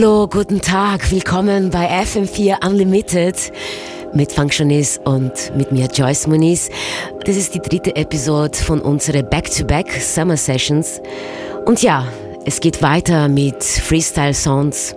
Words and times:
Hallo, 0.00 0.28
guten 0.28 0.60
Tag, 0.60 1.10
willkommen 1.10 1.70
bei 1.70 1.90
FM4 1.90 2.64
Unlimited 2.64 3.34
mit 4.14 4.30
Functionist 4.30 5.04
und 5.04 5.32
mit 5.56 5.72
mir 5.72 5.88
Joyce 5.92 6.28
Muniz. 6.28 6.70
Das 7.24 7.34
ist 7.34 7.52
die 7.52 7.58
dritte 7.58 7.96
Episode 7.96 8.56
von 8.56 8.80
unserer 8.80 9.24
Back-to-Back 9.24 9.90
Summer 10.00 10.36
Sessions. 10.36 11.00
Und 11.66 11.82
ja, 11.82 12.06
es 12.44 12.60
geht 12.60 12.80
weiter 12.80 13.26
mit 13.26 13.64
Freestyle-Songs, 13.64 14.94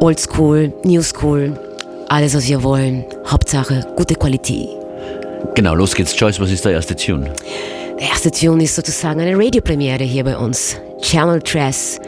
Oldschool, 0.00 0.74
New 0.84 1.00
School, 1.00 1.58
alles 2.10 2.34
was 2.34 2.46
wir 2.46 2.62
wollen. 2.62 3.06
Hauptsache 3.26 3.86
gute 3.96 4.16
Qualität. 4.16 4.68
Genau, 5.54 5.74
los 5.74 5.94
geht's. 5.94 6.14
Joyce, 6.20 6.38
was 6.40 6.50
ist 6.50 6.62
der 6.66 6.72
erste 6.72 6.94
Tune? 6.94 7.32
Der 7.98 8.10
erste 8.10 8.30
Tune 8.30 8.64
ist 8.64 8.76
sozusagen 8.76 9.22
eine 9.22 9.34
Radiopremiere 9.34 10.04
hier 10.04 10.24
bei 10.24 10.36
uns. 10.36 10.76
Channel 11.00 11.40
Dress 11.40 11.98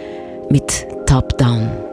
mit 0.51 0.87
Top 1.07 1.39
Down. 1.39 1.86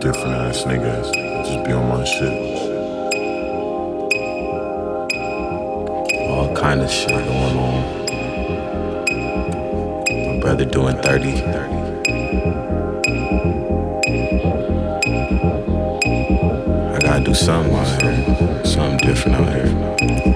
Different 0.00 0.32
ass 0.32 0.62
niggas. 0.62 1.12
Just 1.44 1.64
be 1.64 1.72
on 1.72 1.88
my 1.88 2.04
shit. 2.04 2.32
All 6.30 6.54
kind 6.54 6.80
of 6.82 6.90
shit 6.90 7.08
going 7.08 7.58
on. 7.58 7.82
My 10.26 10.40
brother 10.40 10.64
doing 10.64 10.96
30. 10.98 11.42
I 16.94 16.98
gotta 17.00 17.24
do 17.24 17.34
something 17.34 17.74
out 17.74 18.02
here. 18.02 18.64
Something 18.64 18.98
different 18.98 19.36
out 19.36 19.48
here. 19.52 19.66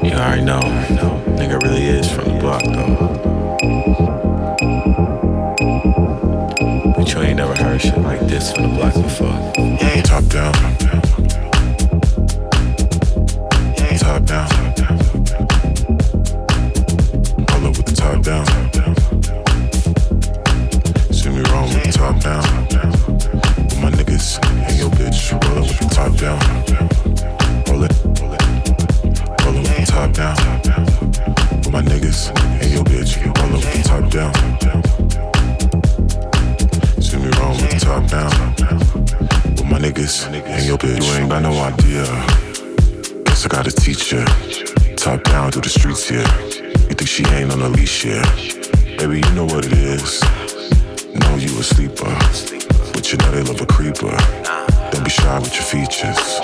You 0.02 0.14
already 0.14 0.42
know. 0.42 0.60
Nigga 1.38 1.62
really 1.62 1.84
is 1.84 2.10
from 2.10 2.24
the 2.24 2.38
block 2.40 2.62
though. 2.64 3.12
But 6.84 7.16
ain't 7.16 7.36
never 7.36 7.54
heard 7.54 7.80
shit 7.80 7.96
like 7.98 8.20
this 8.26 8.52
from 8.52 8.62
the 8.64 8.68
block 8.76 8.94
before. 8.94 9.52
Top 10.02 10.24
down. 10.24 10.52
Top 13.98 14.24
down. 14.24 14.50
All 17.50 17.66
up 17.66 17.76
with 17.76 17.86
the 17.86 17.94
top 17.96 18.22
down. 18.22 18.46
See 21.12 21.30
me 21.30 21.42
wrong 21.50 21.68
with 21.72 21.84
the 21.84 21.92
top 21.92 22.18
down. 22.20 22.44
My 23.80 23.90
niggas 23.90 24.38
and 24.68 24.76
your 24.76 24.90
bitch. 24.90 25.32
Roll 25.44 25.58
up 25.62 25.68
with 25.68 25.78
the 25.78 25.86
top 25.94 26.12
down. 26.18 26.40
Roll 27.68 27.84
it. 27.84 27.94
Roll 29.44 29.56
up 29.56 29.62
with 29.62 29.76
the 29.78 29.86
top 29.86 30.10
down. 30.12 30.36
With 31.58 31.72
my 31.72 31.82
niggas 31.82 32.30
and 32.60 32.70
your 32.72 32.84
bitch. 32.84 33.16
Roll 33.24 33.54
up 33.54 33.64
with 33.64 33.72
the 33.72 33.82
top 33.88 34.10
down. 34.10 35.31
Top 37.92 38.08
down. 38.08 38.54
With 39.52 39.66
my 39.70 39.78
niggas 39.78 40.26
and 40.26 40.64
your 40.64 40.78
bitch. 40.78 41.02
You 41.06 41.12
ain't 41.20 41.28
got 41.28 41.42
no 41.42 41.52
idea. 41.52 42.04
Guess 43.24 43.44
I 43.44 43.48
gotta 43.48 43.70
teach 43.70 44.12
ya. 44.12 44.24
Top 44.96 45.22
down 45.24 45.52
through 45.52 45.62
the 45.62 45.68
streets 45.68 46.08
here. 46.08 46.24
You 46.88 46.94
think 46.96 47.08
she 47.08 47.24
ain't 47.26 47.52
on 47.52 47.60
a 47.60 47.68
leash 47.68 48.02
here? 48.04 48.24
Baby, 48.96 49.20
you 49.20 49.32
know 49.34 49.44
what 49.44 49.66
it 49.66 49.74
is. 49.74 50.22
Know 51.20 51.36
you 51.36 51.52
a 51.58 51.62
sleeper. 51.62 52.14
But 52.94 53.12
you 53.12 53.18
know 53.18 53.30
they 53.30 53.42
love 53.42 53.60
a 53.60 53.66
creeper. 53.66 54.16
Don't 54.90 55.04
be 55.04 55.10
shy 55.10 55.38
with 55.38 55.54
your 55.54 55.68
features. 55.72 56.40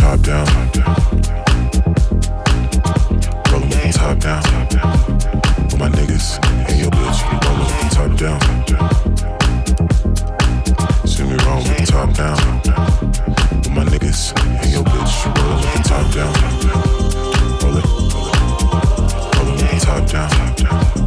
Top 0.00 0.20
down. 0.20 0.46
Top 3.92 4.18
down. 4.18 4.42
With 5.68 5.78
my 5.78 5.88
niggas 5.88 6.38
and 6.68 6.80
your 6.80 6.90
bitch. 6.90 7.20
Rollin' 7.44 7.66
with 7.66 7.80
the 7.80 7.88
top 7.94 8.12
down. 8.18 9.43
Me 11.34 11.44
wrong 11.46 11.64
with 11.64 11.78
the 11.78 11.86
top 11.86 12.14
down. 12.14 12.60
With 13.58 13.70
my 13.70 13.84
niggas 13.86 14.32
and 14.62 14.72
your 14.72 14.84
bitch. 14.84 15.24
Rollin' 15.36 15.56
with 15.56 15.72
the 15.72 15.82
top 15.82 16.06
down. 16.14 16.32
Roll 17.60 17.78
it. 17.78 17.86
Rollin' 19.34 19.56
with 19.56 19.70
the 19.70 19.78
top 19.84 20.04
down. 20.96 21.03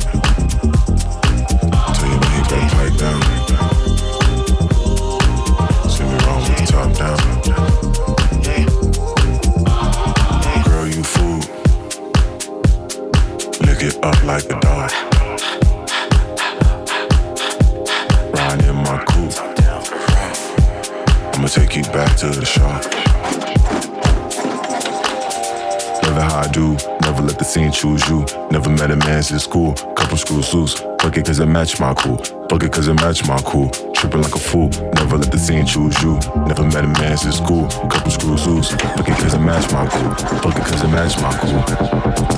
The 27.38 27.46
scene 27.46 27.72
choose 27.72 28.08
you. 28.10 28.26
Never 28.52 28.70
met 28.70 28.92
a 28.92 28.96
man 28.96 29.22
since 29.24 29.44
school, 29.44 29.74
couple 29.96 30.18
screws 30.18 30.54
loose. 30.54 30.80
Fuck 31.02 31.18
it 31.18 31.26
cause 31.26 31.40
it 31.40 31.46
match 31.46 31.80
my 31.80 31.94
cool, 31.94 32.18
fuck 32.50 32.64
it 32.64 32.72
cause 32.72 32.88
it 32.88 32.96
match 32.96 33.28
my 33.28 33.38
cool. 33.46 33.70
Tripping 33.94 34.22
like 34.22 34.36
a 34.36 34.40
fool, 34.40 34.70
never 34.96 35.18
let 35.18 35.32
the 35.32 35.38
scene 35.38 35.66
choose 35.66 36.02
you. 36.02 36.20
Never 36.48 36.64
met 36.64 36.84
a 36.84 36.88
man 36.88 37.18
since 37.18 37.38
school, 37.38 37.68
couple 37.90 38.12
screws 38.12 38.48
loose. 38.48 38.72
Fuck 38.72 39.08
it 39.08 39.18
cause 39.18 39.34
it 39.34 39.40
match 39.40 39.72
my 39.72 39.88
cool, 39.88 40.14
fuck 40.42 40.58
it 40.58 40.66
cause 40.66 40.84
it 40.84 40.90
match 40.90 41.18
my 41.22 41.32
cool. 41.38 41.62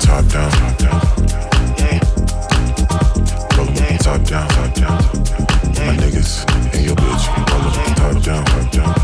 Top 0.00 0.24
down, 0.26 0.50
top 0.50 0.78
down. 0.78 1.00
Top 4.00 4.22
down, 4.24 4.48
top 4.48 4.74
down. 4.74 4.98
My 5.86 5.94
niggas 5.96 6.44
and 6.74 6.84
your 6.84 6.96
bitch, 6.96 7.24
top 7.96 8.22
down, 8.22 8.44
top 8.44 8.70
down. 8.72 8.94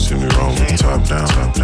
See 0.00 0.14
me 0.14 0.26
wrong 0.36 0.54
with 0.54 0.68
the 0.68 0.76
top 0.78 1.04
down. 1.08 1.55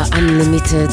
FM4 0.00 0.18
Unlimited. 0.18 0.90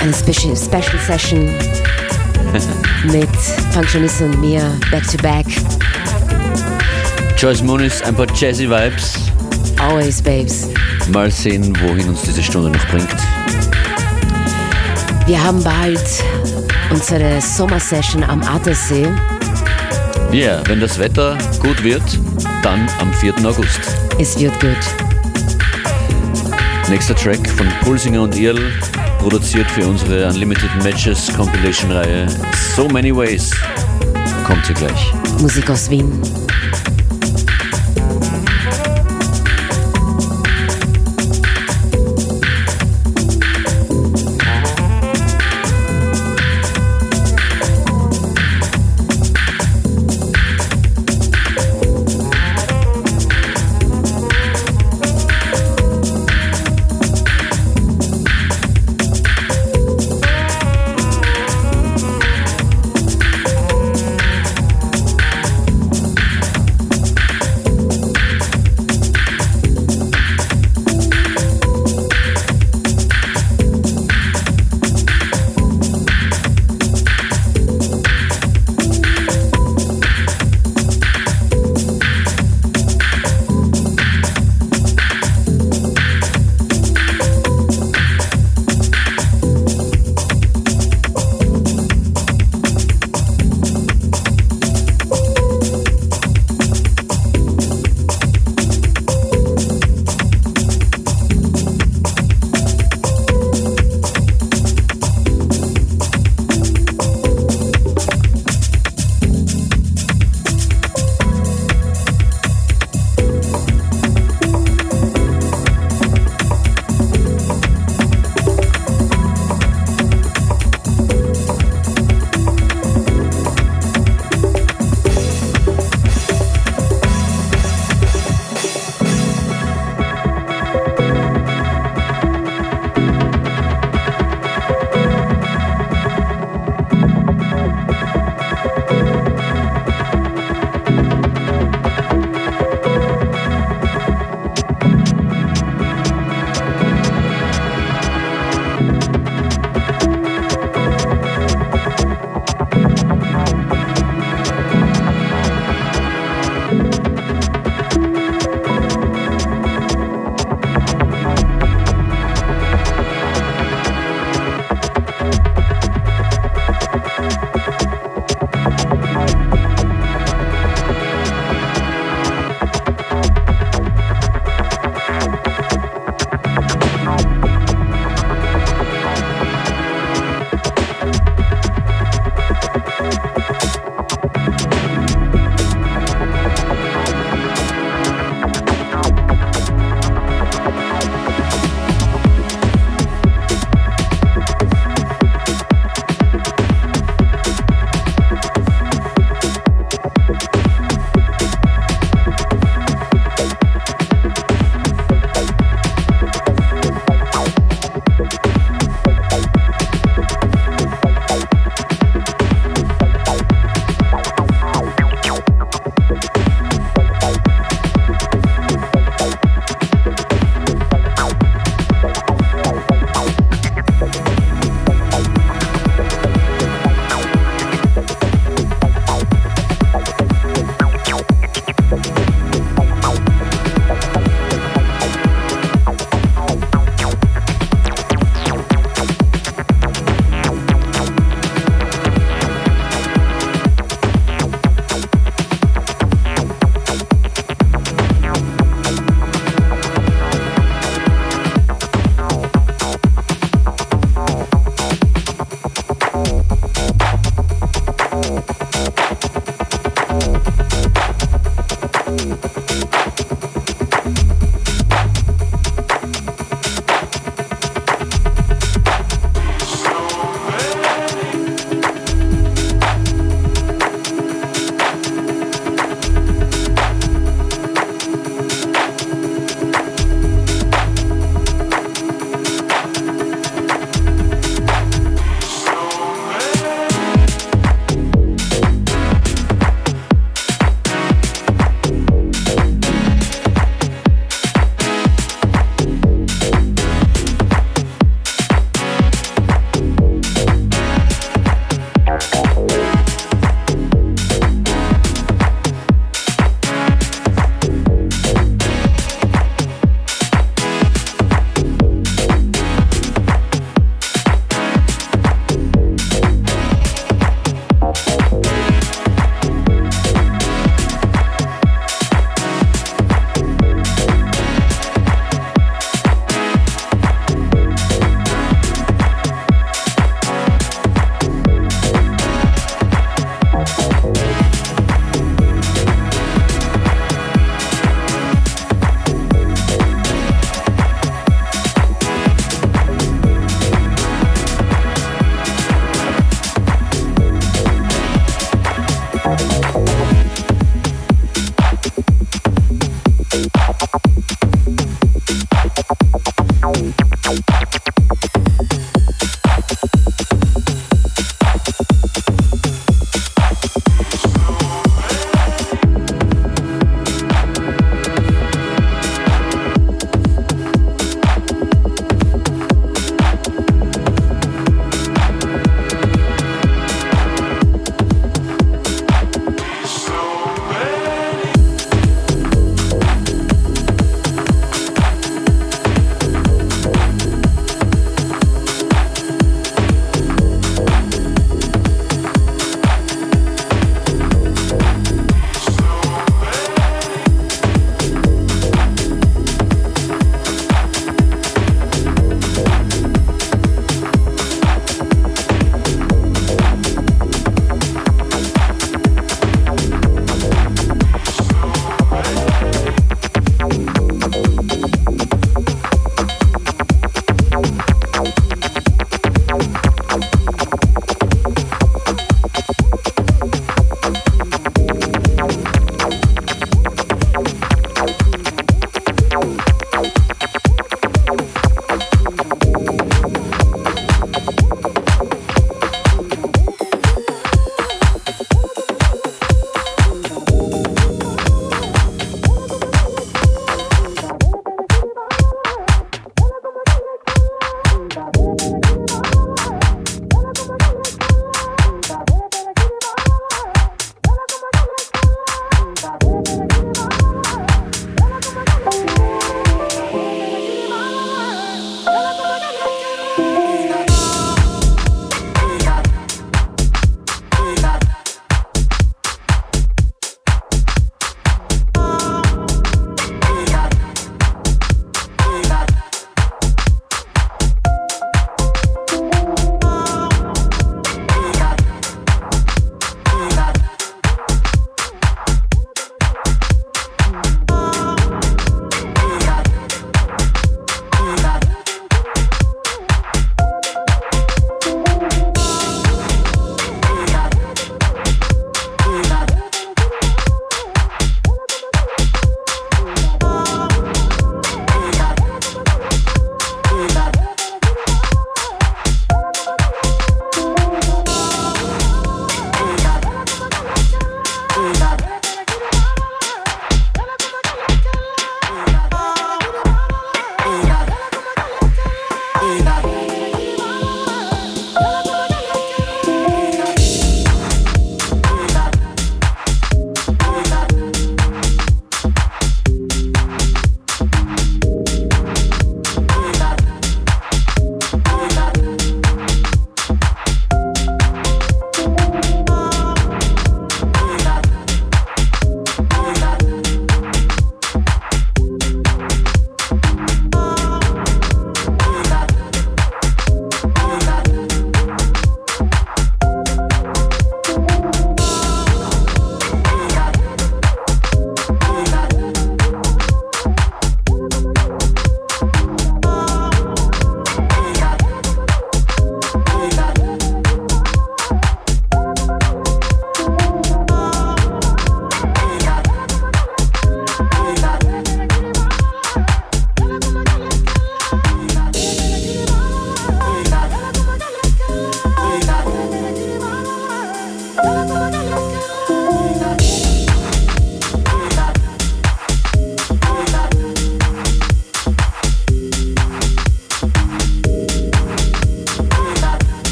Eine 0.00 0.12
Special, 0.12 0.56
Special 0.56 0.98
Session 1.06 1.46
mit 3.04 3.28
Functionist 3.72 4.20
und 4.20 4.40
mir 4.40 4.62
back 4.90 5.06
to 5.10 5.16
back. 5.18 5.46
Joyce 7.36 7.62
Moonis, 7.62 8.02
ein 8.02 8.14
paar 8.14 8.26
Jazzy 8.34 8.68
Vibes. 8.68 9.14
Always, 9.78 10.22
babes. 10.22 10.68
Mal 11.12 11.30
sehen, 11.30 11.76
wohin 11.82 12.08
uns 12.08 12.22
diese 12.22 12.42
Stunde 12.42 12.70
noch 12.70 12.86
bringt. 12.86 13.08
Wir 15.26 15.42
haben 15.42 15.62
bald 15.62 16.02
unsere 16.90 17.40
Sommersession 17.40 18.22
am 18.24 18.42
Attersee. 18.42 19.08
Ja, 20.32 20.56
yeah, 20.56 20.62
wenn 20.66 20.80
das 20.80 20.98
Wetter 20.98 21.38
gut 21.60 21.82
wird, 21.82 22.02
dann 22.62 22.86
am 23.00 23.12
4. 23.14 23.34
August. 23.44 23.80
Es 24.18 24.38
wird 24.38 24.58
gut. 24.60 25.03
Nächster 26.90 27.16
Track 27.16 27.48
von 27.48 27.66
Pulsinger 27.82 28.22
und 28.22 28.36
Irl, 28.36 28.72
produziert 29.18 29.70
für 29.70 29.86
unsere 29.86 30.28
Unlimited 30.28 30.70
Matches 30.82 31.32
Compilation 31.34 31.90
Reihe 31.90 32.26
So 32.76 32.86
Many 32.88 33.14
Ways. 33.14 33.50
Kommt 34.46 34.66
hier 34.66 34.76
gleich. 34.76 35.12
Musik 35.40 35.68
aus 35.70 35.88
Wien. 35.88 36.20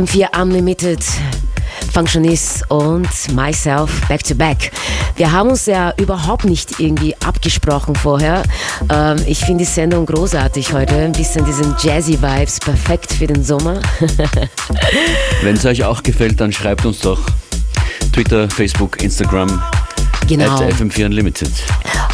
FM4 0.00 0.40
Unlimited. 0.40 1.04
Functionist 1.92 2.64
und 2.70 3.06
myself 3.34 3.90
back 4.08 4.24
to 4.24 4.34
back. 4.34 4.70
Wir 5.16 5.30
haben 5.30 5.50
uns 5.50 5.66
ja 5.66 5.92
überhaupt 5.98 6.44
nicht 6.46 6.80
irgendwie 6.80 7.14
abgesprochen 7.16 7.94
vorher. 7.94 8.42
Ähm, 8.90 9.18
ich 9.26 9.40
finde 9.40 9.64
die 9.64 9.70
Sendung 9.70 10.06
großartig 10.06 10.72
heute. 10.72 10.94
Ein 10.94 11.12
bisschen 11.12 11.44
diesen 11.44 11.74
Jazzy 11.82 12.20
Vibes, 12.22 12.60
perfekt 12.60 13.12
für 13.12 13.26
den 13.26 13.44
Sommer. 13.44 13.82
Wenn 15.42 15.56
es 15.56 15.66
euch 15.66 15.84
auch 15.84 16.02
gefällt, 16.02 16.40
dann 16.40 16.50
schreibt 16.50 16.86
uns 16.86 17.00
doch 17.00 17.20
Twitter, 18.12 18.48
Facebook, 18.48 19.02
Instagram. 19.02 19.62
Genau. 20.26 20.54
At 20.54 20.72
FM4 20.72 21.06
Unlimited. 21.06 21.52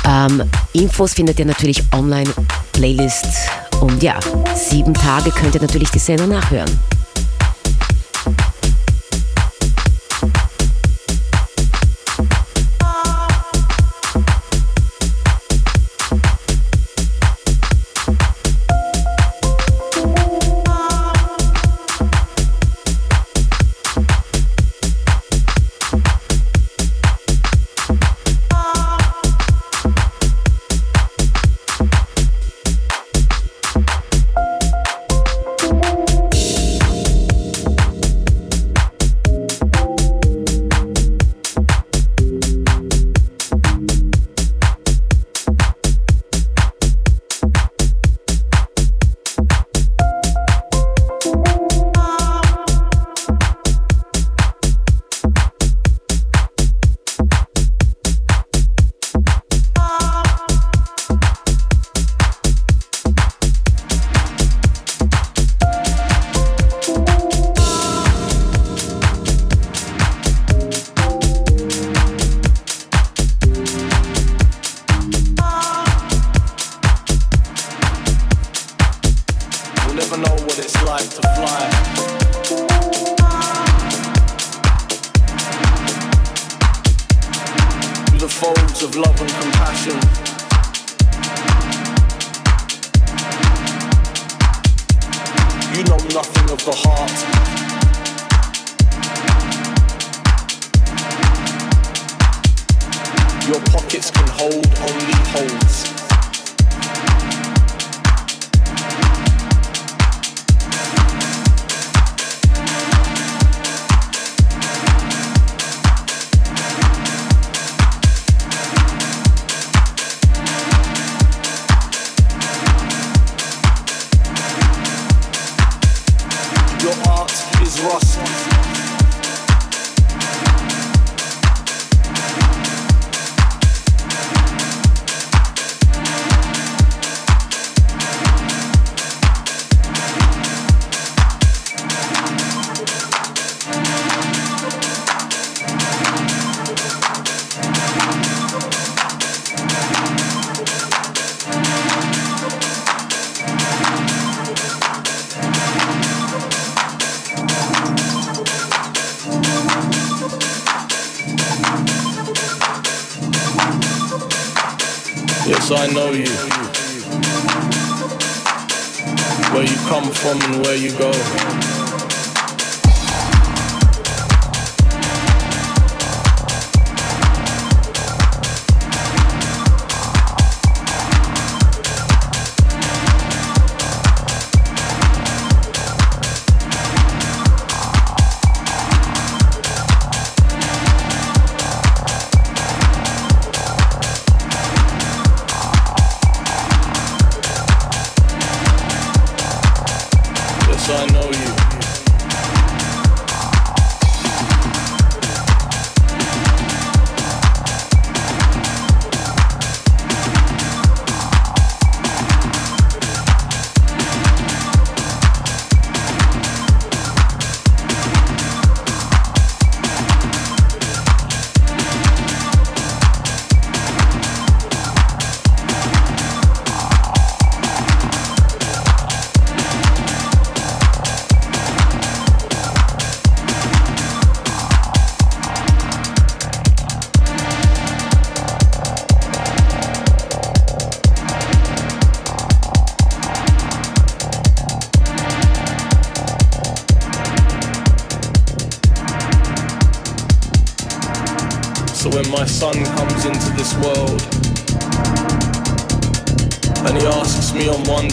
Ähm, 0.09 0.43
Infos 0.73 1.15
findet 1.15 1.39
ihr 1.39 1.47
natürlich 1.47 1.85
online, 1.93 2.31
Playlist. 2.73 3.27
Und 3.81 4.03
ja, 4.03 4.19
sieben 4.57 4.95
Tage 4.95 5.31
könnt 5.31 5.55
ihr 5.55 5.61
natürlich 5.61 5.91
die 5.91 6.01
Sendung 6.01 6.31
nachhören. 6.31 6.96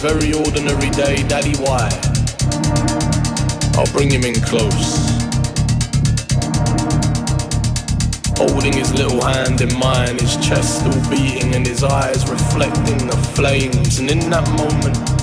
Very 0.03 0.33
ordinary 0.33 0.89
day, 0.89 1.25
Daddy, 1.29 1.55
why? 1.63 1.87
I'll 3.77 3.89
bring 3.93 4.11
him 4.11 4.25
in 4.25 4.35
close. 4.35 4.99
Holding 8.35 8.73
his 8.73 8.93
little 8.93 9.21
hand 9.21 9.61
in 9.61 9.73
mine, 9.79 10.19
his 10.19 10.35
chest 10.45 10.79
still 10.79 11.09
beating 11.09 11.55
and 11.55 11.65
his 11.65 11.85
eyes 11.85 12.29
reflecting 12.29 13.07
the 13.07 13.15
flames. 13.33 13.99
And 13.99 14.11
in 14.11 14.29
that 14.29 14.45
moment, 14.59 15.22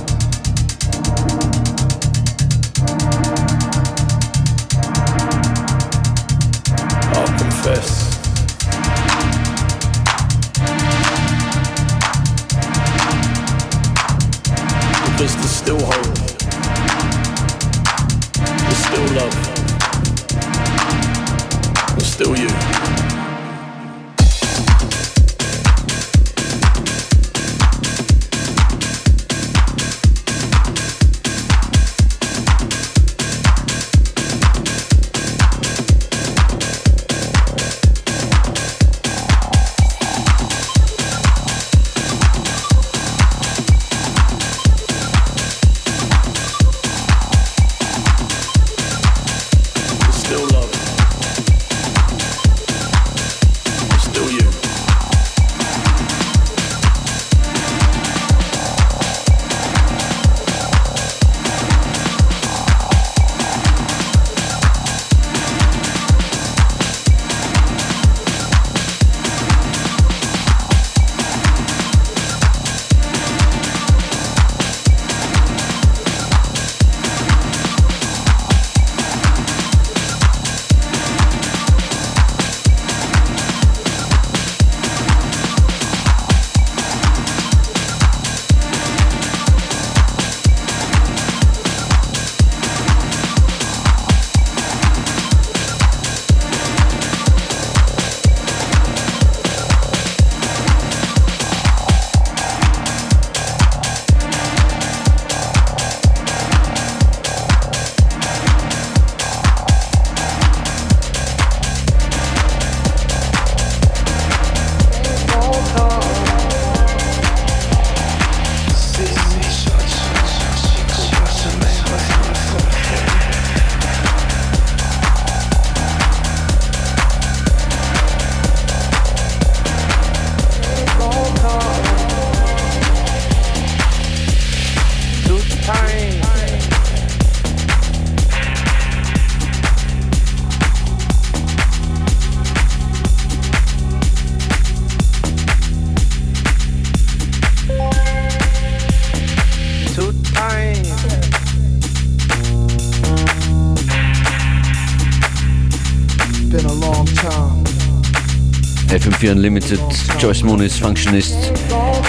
Unlimited, 159.51 159.81
Joyce 160.21 160.45
Moonis, 160.45 160.79
Functionist, 160.79 161.35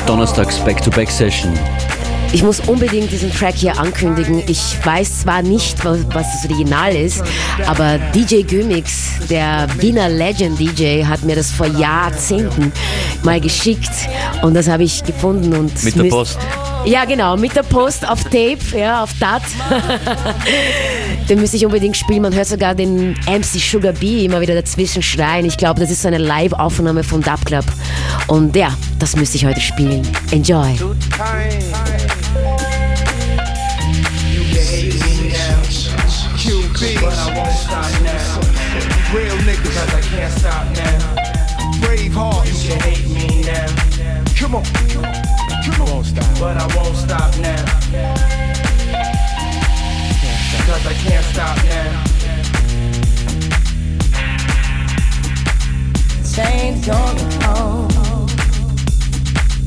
Donnerstags 0.05 0.59
Back-to-Back-Session. 0.59 1.51
Ich 2.33 2.43
muss 2.43 2.59
unbedingt 2.59 3.11
diesen 3.11 3.33
Track 3.33 3.55
hier 3.55 3.79
ankündigen. 3.79 4.43
Ich 4.47 4.77
weiß 4.85 5.21
zwar 5.21 5.41
nicht, 5.41 5.83
was, 5.83 6.01
das 6.07 6.45
Original 6.47 6.95
ist, 6.95 7.23
aber 7.65 7.97
DJ 8.13 8.43
Gümix, 8.43 9.13
der 9.27 9.67
Wiener 9.79 10.07
Legend 10.07 10.59
DJ, 10.59 11.03
hat 11.03 11.23
mir 11.23 11.35
das 11.35 11.49
vor 11.49 11.65
Jahrzehnten 11.65 12.71
mal 13.23 13.41
geschickt 13.41 13.89
und 14.43 14.53
das 14.53 14.67
habe 14.67 14.83
ich 14.83 15.03
gefunden 15.03 15.51
und 15.55 15.83
mit 15.83 15.95
der 15.95 16.03
Post. 16.03 16.37
Ja, 16.85 17.05
genau, 17.05 17.37
mit 17.37 17.55
der 17.55 17.63
Post 17.63 18.07
auf 18.07 18.23
Tape, 18.23 18.59
ja, 18.75 19.03
auf 19.03 19.11
DAT. 19.19 19.43
den 21.29 21.39
müsste 21.39 21.57
ich 21.57 21.65
unbedingt 21.65 21.95
spielen. 21.95 22.23
Man 22.23 22.33
hört 22.33 22.47
sogar 22.47 22.73
den 22.73 23.11
MC 23.27 23.59
Sugar 23.59 23.93
B 23.93 24.25
immer 24.25 24.41
wieder 24.41 24.55
dazwischen 24.55 25.01
schreien. 25.01 25.45
Ich 25.45 25.57
glaube, 25.57 25.79
das 25.79 25.91
ist 25.91 26.01
so 26.01 26.07
eine 26.07 26.17
Live-Aufnahme 26.17 27.03
von 27.03 27.21
Dub 27.21 27.45
Club. 27.45 27.65
Und 28.27 28.55
ja, 28.55 28.73
das 28.99 29.15
müsste 29.15 29.37
ich 29.37 29.45
heute 29.45 29.61
spielen. 29.61 30.07
Enjoy. 30.31 30.75
Real 39.13 39.35
niggas, 39.43 39.75
cause 39.75 39.93
I 39.93 40.01
can't 40.01 40.31
stop 40.31 40.65
now. 40.77 41.81
Brave 41.81 42.13
hearts. 42.13 42.63
You 42.63 42.69
can 42.71 42.79
hate 42.79 43.09
me 43.09 43.41
now. 43.41 44.23
Come 44.39 44.55
on. 44.55 44.63
Come 44.63 45.03
on. 45.03 45.40
Come 45.63 45.81
on. 45.89 46.03
Stop. 46.03 46.39
But 46.39 46.57
I 46.57 46.65
won't 46.75 46.95
stop 46.95 47.37
now. 47.37 47.65
Cause 50.65 50.85
I 50.85 50.93
can't 50.93 51.25
stop 51.25 51.57
now. 51.65 52.03
Change 56.33 56.85
gonna 56.87 57.27
come. 57.39 57.89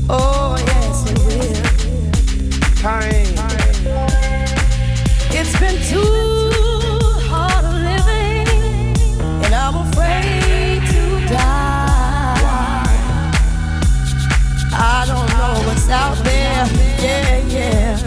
Oh, 0.09 0.55
yes, 0.67 1.05
it 1.11 1.17
will. 1.25 1.63
Time. 2.81 3.35
It's 5.31 5.53
been 5.59 5.77
too 5.89 6.59
hard 7.29 7.65
living, 7.65 8.47
and 9.45 9.53
I'm 9.53 9.75
afraid 9.87 10.81
to 10.91 11.01
die. 11.33 11.64
Out 15.89 16.17
there, 16.23 16.65
yeah, 16.99 17.37
yeah, 17.47 17.97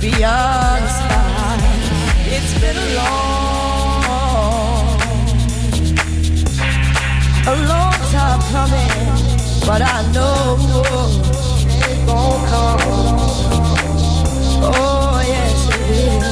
beyond 0.00 0.82
the 0.84 0.88
sky. 0.88 1.58
It's 2.26 2.52
been 2.60 2.76
a 2.76 2.88
long, 2.96 3.80
a 7.46 7.54
long 7.68 7.98
time 8.14 8.40
coming, 8.54 8.90
but 9.66 9.82
I 9.82 10.02
know 10.12 10.56
it's 11.88 12.02
gonna 12.06 12.48
come. 12.48 12.80
Oh 14.62 15.22
yes, 15.26 15.68
it 15.68 15.90
is. 15.90 16.24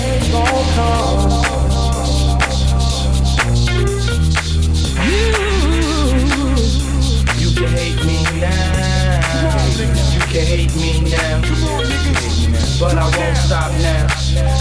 It's 0.00 0.28
gonna 0.30 0.74
come. 0.74 1.09
But 12.80 12.96
I 12.96 13.02
won't 13.14 13.36
stop 13.36 13.72
now. 13.72 14.59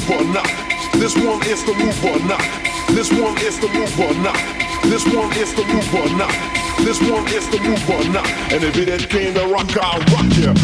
move 0.00 0.20
or 0.20 0.24
not. 0.32 0.46
This 0.94 1.16
one 1.16 1.42
is 1.46 1.64
the 1.64 1.74
move 1.74 2.04
or 2.04 2.18
not. 2.26 2.40
This 2.88 3.10
one 3.12 3.36
is 3.38 3.58
the 3.58 3.68
move 3.68 4.00
or 4.00 4.14
not. 4.22 4.36
This 4.84 5.04
one 5.06 5.32
is 5.36 5.54
the 5.54 5.64
move 5.64 5.94
or 5.94 6.08
not. 6.16 6.32
This 6.78 7.00
one 7.00 7.26
is 7.28 7.48
the 7.48 7.58
move 7.60 7.90
or 7.90 8.04
not. 8.12 8.28
And 8.52 8.64
if 8.64 8.76
it 8.76 8.88
ain't 8.88 9.08
came 9.08 9.34
to 9.34 9.46
rock, 9.46 9.76
I'll 9.76 10.00
rock 10.00 10.36
ya. 10.36 10.54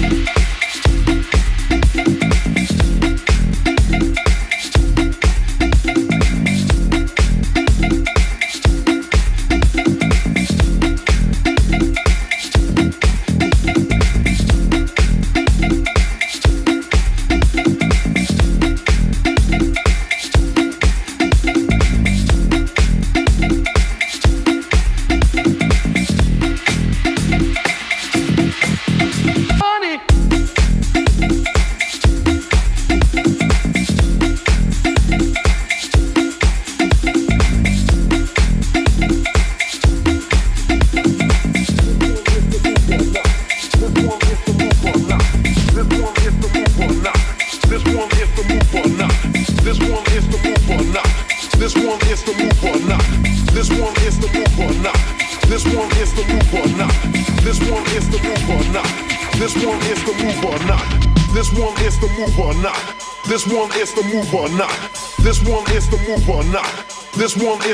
Yeah. 0.00 0.41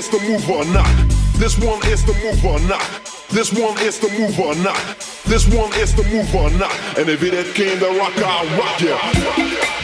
Is 0.08 0.20
the 0.20 0.28
move 0.28 0.50
or 0.50 0.64
not. 0.72 1.08
This 1.34 1.58
one 1.58 1.84
is 1.86 2.04
the 2.04 2.14
move 2.14 2.44
or 2.44 2.58
not. 2.68 2.82
This 3.28 3.52
one 3.52 3.78
is 3.80 3.98
the 3.98 4.08
move 4.18 4.38
or 4.40 4.54
not. 4.56 4.76
This 5.26 5.46
one 5.46 5.72
is 5.74 5.94
the 5.94 6.04
move 6.04 6.34
or 6.34 6.50
not. 6.50 6.72
And 6.98 7.08
if 7.08 7.22
it 7.22 7.34
ain't 7.34 7.54
came 7.54 7.78
to 7.78 7.98
rock, 7.98 8.16
I'll 8.18 8.46
rock 8.58 8.80
you. 8.80 9.77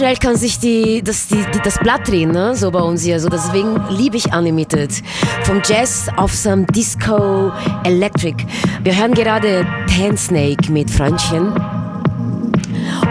Schnell 0.00 0.16
kann 0.16 0.34
sich 0.34 0.58
die, 0.58 1.02
das, 1.02 1.28
die, 1.28 1.44
die, 1.52 1.60
das 1.62 1.78
Blatt 1.78 2.08
drehen, 2.08 2.30
ne? 2.30 2.56
so 2.56 2.70
bei 2.70 2.80
uns 2.80 3.02
hier. 3.02 3.20
So 3.20 3.28
deswegen 3.28 3.78
liebe 3.90 4.16
ich 4.16 4.34
Unlimited. 4.34 4.90
Vom 5.42 5.60
Jazz 5.62 6.08
auf 6.16 6.32
some 6.32 6.64
Disco 6.74 7.52
Electric. 7.84 8.46
Wir 8.82 8.96
hören 8.96 9.12
gerade 9.12 9.66
Tan 9.94 10.16
Snake 10.16 10.72
mit 10.72 10.90
Freundchen. 10.90 11.52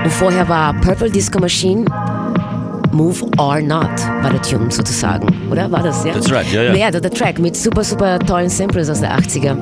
Und 0.03 0.11
vorher 0.11 0.49
war 0.49 0.73
Purple 0.81 1.11
Disco 1.11 1.37
Machine. 1.39 1.85
Move 2.91 3.23
or 3.37 3.61
Not 3.61 3.83
war 4.23 4.31
der 4.31 4.41
Tune 4.41 4.71
sozusagen, 4.71 5.27
oder? 5.51 5.71
War 5.71 5.83
das, 5.83 6.03
ja? 6.03 6.13
That's 6.13 6.31
right, 6.31 6.51
ja, 6.51 6.63
ja. 6.63 6.73
Ja, 6.73 6.89
der, 6.89 7.01
der 7.01 7.11
Track 7.11 7.37
mit 7.37 7.55
super, 7.55 7.83
super 7.83 8.17
tollen 8.17 8.49
Samples 8.49 8.89
aus 8.89 9.01
der 9.01 9.15
80er. 9.15 9.55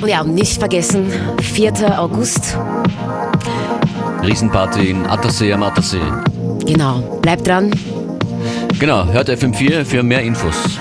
Und 0.00 0.08
ja, 0.08 0.24
nicht 0.24 0.58
vergessen, 0.58 1.12
4. 1.42 2.00
August, 2.00 2.56
Riesenparty 4.28 4.90
in 4.90 5.06
Attersee 5.06 5.54
am 5.54 5.62
Attersee. 5.62 6.02
Genau, 6.66 6.98
bleibt 7.22 7.46
dran. 7.46 7.70
Genau, 8.78 9.06
hört 9.06 9.30
FM4 9.30 9.86
für 9.86 10.02
mehr 10.02 10.20
Infos. 10.20 10.78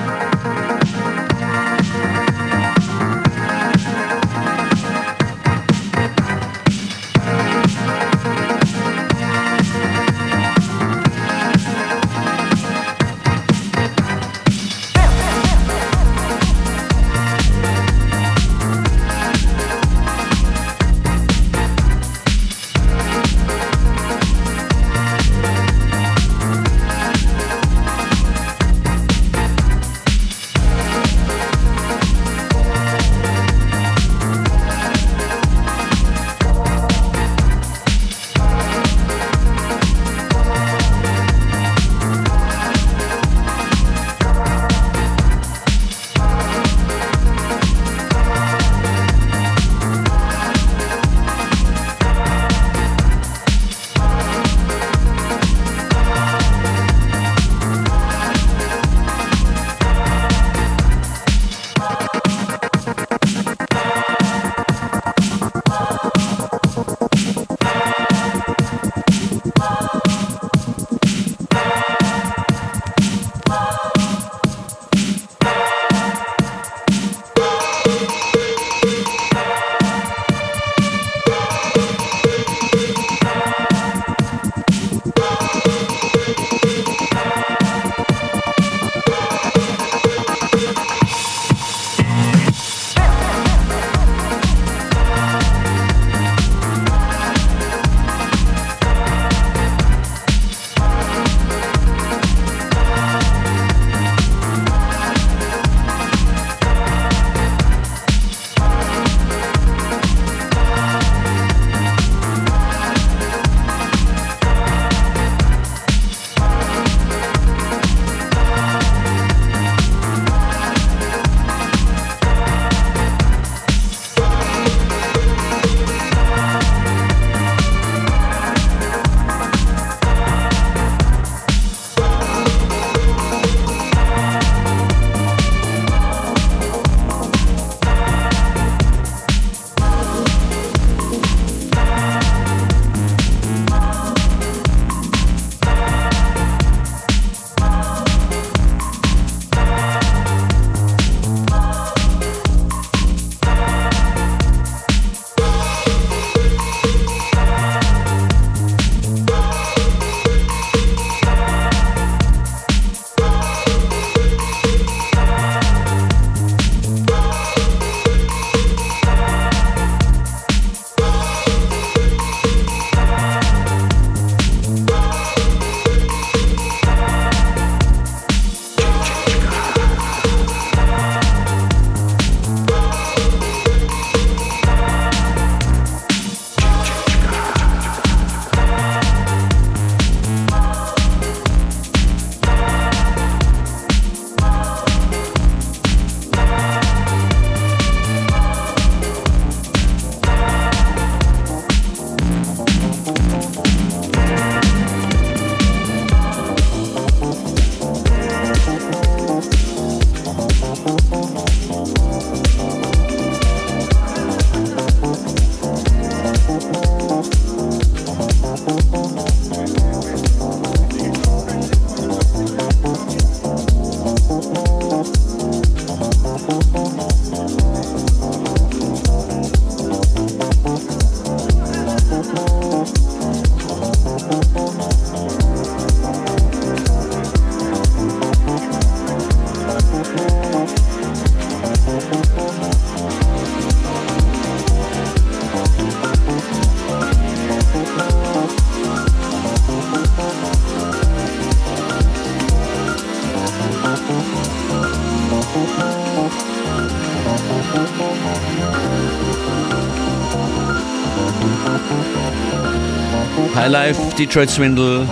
High 263.68 263.74
Life, 263.74 264.16
Detroit 264.16 264.50
Swindle 264.50 265.06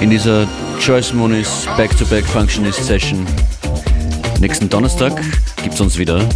in 0.00 0.10
dieser 0.10 0.48
Choice 0.80 1.12
Moniz 1.12 1.64
Back-to-Back 1.76 2.24
Functionist 2.24 2.84
Session. 2.84 3.24
Nächsten 4.40 4.68
Donnerstag 4.68 5.12
gibt 5.62 5.74
es 5.74 5.80
uns 5.80 5.96
wieder. 5.96 6.28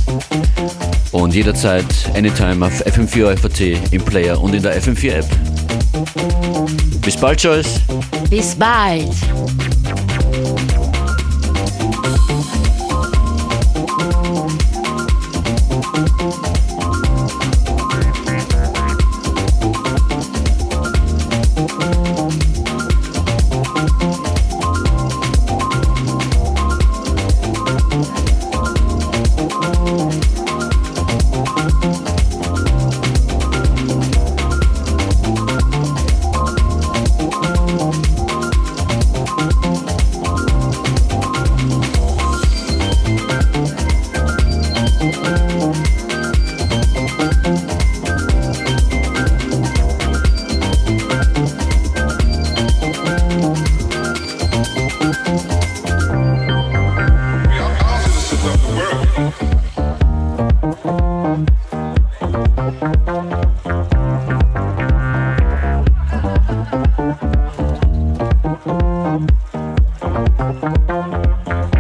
Und 1.10 1.34
jederzeit, 1.34 1.84
anytime 2.14 2.64
auf 2.64 2.80
FM4 2.86 3.36
FAT 3.38 3.92
im 3.92 4.04
Player 4.04 4.40
und 4.40 4.54
in 4.54 4.62
der 4.62 4.80
FM4 4.80 5.10
App. 5.14 5.26
Bis 7.00 7.16
bald, 7.16 7.42
Joyce. 7.42 7.80
Bis 8.30 8.54
bald. 8.54 9.10
Música 70.22 71.71